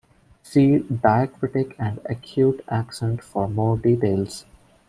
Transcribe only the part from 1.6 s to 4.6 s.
and Acute accent for more details.